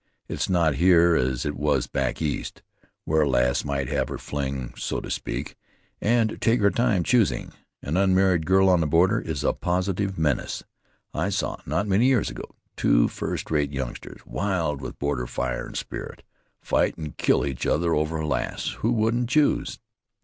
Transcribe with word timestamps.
It's 0.27 0.49
not 0.49 0.77
here 0.81 1.15
as 1.15 1.45
it 1.45 1.53
was 1.55 1.85
back 1.85 2.23
east, 2.23 2.63
where 3.05 3.21
a 3.21 3.29
lass 3.29 3.63
might 3.63 3.87
have 3.89 4.09
her 4.09 4.17
fling, 4.17 4.73
so 4.75 4.99
to 4.99 5.11
speak, 5.11 5.55
and 6.01 6.41
take 6.41 6.59
her 6.61 6.71
time 6.71 7.03
choosing. 7.03 7.51
An 7.83 7.95
unmarried 7.97 8.47
girl 8.47 8.67
on 8.67 8.79
the 8.81 8.87
border 8.87 9.19
is 9.19 9.43
a 9.43 9.53
positive 9.53 10.17
menace. 10.17 10.63
I 11.13 11.29
saw, 11.29 11.57
not 11.67 11.87
many 11.87 12.07
years 12.07 12.31
ago, 12.31 12.55
two 12.75 13.09
first 13.09 13.51
rate 13.51 13.73
youngsters, 13.73 14.25
wild 14.25 14.81
with 14.81 14.97
border 14.97 15.27
fire 15.27 15.67
and 15.67 15.77
spirit, 15.77 16.23
fight 16.63 16.97
and 16.97 17.15
kill 17.15 17.45
each 17.45 17.67
other 17.67 17.93
over 17.93 18.17
a 18.17 18.25
lass 18.25 18.69
who 18.79 18.91
wouldn't 18.93 19.29
choose. 19.29 19.77